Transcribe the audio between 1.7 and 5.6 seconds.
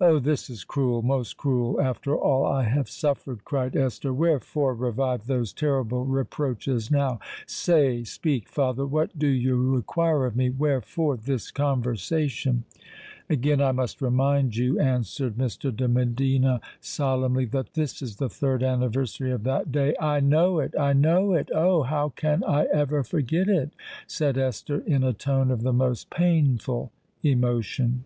after all I have suffered!" cried Esther. "Wherefore revive those